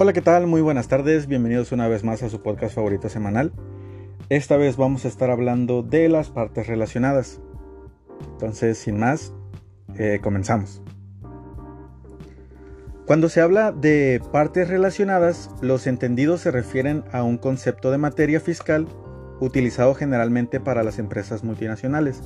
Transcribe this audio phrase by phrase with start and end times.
[0.00, 0.46] Hola, ¿qué tal?
[0.46, 3.52] Muy buenas tardes, bienvenidos una vez más a su podcast favorito semanal.
[4.28, 7.40] Esta vez vamos a estar hablando de las partes relacionadas.
[8.30, 9.32] Entonces, sin más,
[9.96, 10.82] eh, comenzamos.
[13.06, 18.38] Cuando se habla de partes relacionadas, los entendidos se refieren a un concepto de materia
[18.38, 18.86] fiscal
[19.40, 22.22] utilizado generalmente para las empresas multinacionales.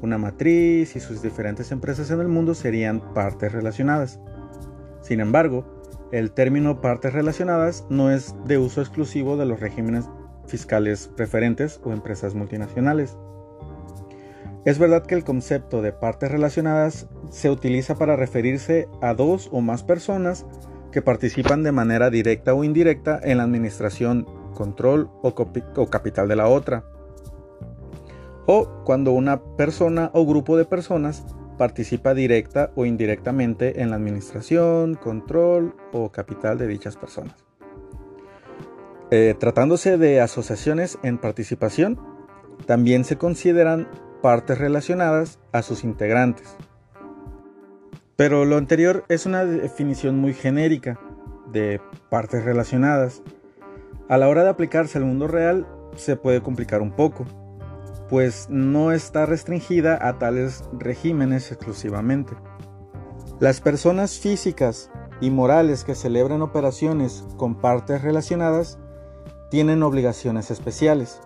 [0.00, 4.20] Una matriz y sus diferentes empresas en el mundo serían partes relacionadas.
[5.02, 5.73] Sin embargo,
[6.14, 10.04] el término partes relacionadas no es de uso exclusivo de los regímenes
[10.46, 13.18] fiscales preferentes o empresas multinacionales.
[14.64, 19.60] Es verdad que el concepto de partes relacionadas se utiliza para referirse a dos o
[19.60, 20.46] más personas
[20.92, 25.34] que participan de manera directa o indirecta en la administración, control o,
[25.90, 26.84] capital de la otra.
[28.46, 31.26] O cuando una persona o grupo de personas
[31.56, 37.34] participa directa o indirectamente en la administración, control o capital de dichas personas.
[39.10, 42.00] Eh, tratándose de asociaciones en participación,
[42.66, 43.88] también se consideran
[44.22, 46.56] partes relacionadas a sus integrantes.
[48.16, 50.98] Pero lo anterior es una definición muy genérica
[51.52, 53.22] de partes relacionadas.
[54.08, 57.26] A la hora de aplicarse al mundo real se puede complicar un poco
[58.08, 62.34] pues no está restringida a tales regímenes exclusivamente.
[63.40, 68.78] Las personas físicas y morales que celebran operaciones con partes relacionadas
[69.50, 71.20] tienen obligaciones especiales.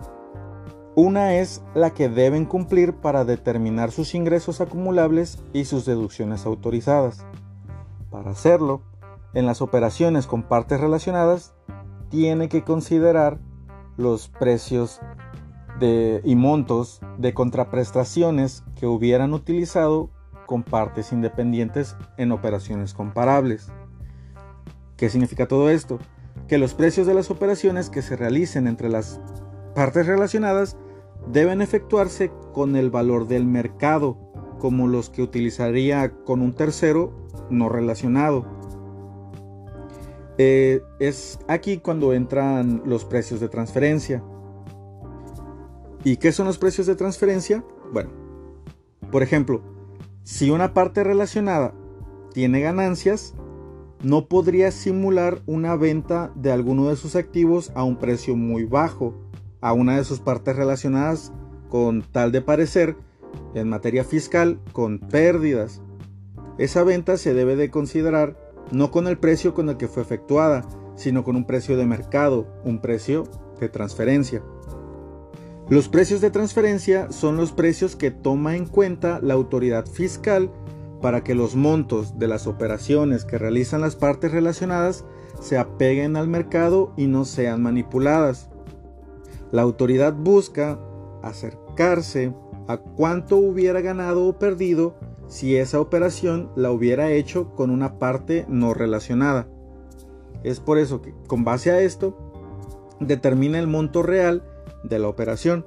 [0.95, 7.25] Una es la que deben cumplir para determinar sus ingresos acumulables y sus deducciones autorizadas.
[8.11, 8.83] Para hacerlo,
[9.35, 11.55] en las operaciones con partes relacionadas,
[12.09, 13.39] tiene que considerar
[13.97, 15.01] los precios
[15.81, 20.11] y montos de contraprestaciones que hubieran utilizado
[20.47, 23.71] con partes independientes en operaciones comparables.
[24.97, 25.99] ¿Qué significa todo esto?
[26.49, 29.21] Que los precios de las operaciones que se realicen entre las
[29.75, 30.77] partes relacionadas
[31.31, 34.17] deben efectuarse con el valor del mercado,
[34.59, 37.13] como los que utilizaría con un tercero
[37.51, 38.47] no relacionado.
[40.39, 44.23] Eh, es aquí cuando entran los precios de transferencia.
[46.09, 47.63] ¿Y qué son los precios de transferencia?
[47.93, 48.09] Bueno,
[49.13, 49.61] por ejemplo,
[50.23, 51.75] si una parte relacionada
[52.33, 53.35] tiene ganancias,
[54.03, 59.13] no podría simular una venta de alguno de sus activos a un precio muy bajo
[59.61, 61.31] a una de sus partes relacionadas
[61.69, 62.97] con tal de parecer
[63.53, 65.83] en materia fiscal con pérdidas.
[66.57, 68.35] Esa venta se debe de considerar
[68.73, 70.67] no con el precio con el que fue efectuada,
[70.97, 73.25] sino con un precio de mercado, un precio
[73.61, 74.43] de transferencia.
[75.71, 80.51] Los precios de transferencia son los precios que toma en cuenta la autoridad fiscal
[81.03, 85.05] para que los montos de las operaciones que realizan las partes relacionadas
[85.43, 88.49] se apeguen al mercado y no sean manipuladas.
[89.53, 90.79] La autoridad busca
[91.23, 92.33] acercarse
[92.67, 94.95] a cuánto hubiera ganado o perdido
[95.27, 99.47] si esa operación la hubiera hecho con una parte no relacionada.
[100.43, 102.17] Es por eso que con base a esto
[103.01, 104.43] determina el monto real
[104.83, 105.65] de la operación.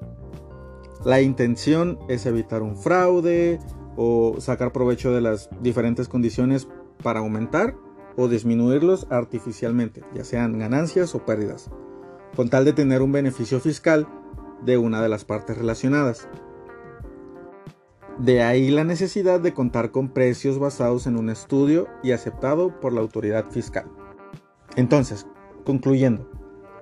[1.04, 3.60] La intención es evitar un fraude
[3.96, 6.68] o sacar provecho de las diferentes condiciones
[7.04, 7.76] para aumentar
[8.18, 11.70] o disminuirlos artificialmente, ya sean ganancias o pérdidas,
[12.36, 14.08] con tal de tener un beneficio fiscal
[14.64, 16.28] de una de las partes relacionadas.
[18.20, 22.94] De ahí la necesidad de contar con precios basados en un estudio y aceptado por
[22.94, 23.86] la autoridad fiscal.
[24.76, 25.26] Entonces,
[25.66, 26.30] concluyendo,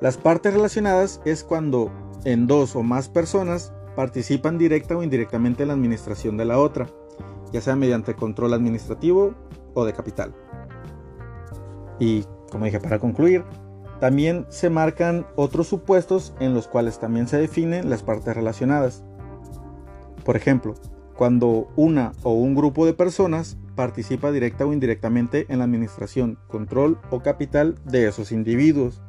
[0.01, 1.91] las partes relacionadas es cuando
[2.23, 6.87] en dos o más personas participan directa o indirectamente en la administración de la otra,
[7.51, 9.33] ya sea mediante control administrativo
[9.73, 10.33] o de capital.
[11.99, 13.43] Y como dije para concluir,
[13.99, 19.03] también se marcan otros supuestos en los cuales también se definen las partes relacionadas.
[20.23, 20.75] Por ejemplo,
[21.15, 26.97] cuando una o un grupo de personas participa directa o indirectamente en la administración, control
[27.09, 29.01] o capital de esos individuos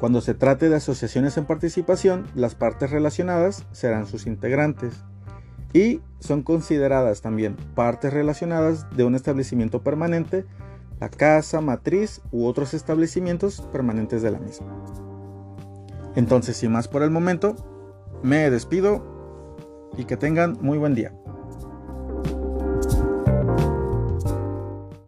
[0.00, 4.94] cuando se trate de asociaciones en participación, las partes relacionadas serán sus integrantes
[5.72, 10.44] y son consideradas también partes relacionadas de un establecimiento permanente,
[11.00, 14.66] la casa, matriz u otros establecimientos permanentes de la misma.
[16.14, 17.56] Entonces, sin más por el momento,
[18.22, 19.04] me despido
[19.96, 21.12] y que tengan muy buen día.